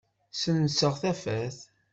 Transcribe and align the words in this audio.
Ssenseɣ 0.31 0.93
tafat. 1.01 1.57